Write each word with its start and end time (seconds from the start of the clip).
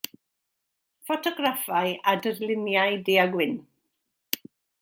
Ffotograffau 1.09 1.91
a 2.13 2.15
darluniau 2.23 2.99
du-a-gwyn. 3.11 3.55